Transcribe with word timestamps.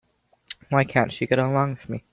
Why 0.69 0.83
can't 0.83 1.11
she 1.13 1.27
get 1.27 1.37
along 1.37 1.73
with 1.75 1.87
me? 1.87 2.03